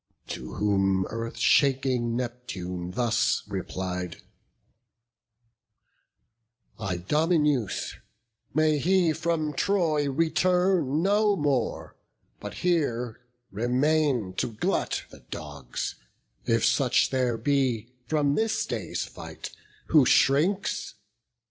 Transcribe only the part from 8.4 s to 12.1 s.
may he from Troy return No more,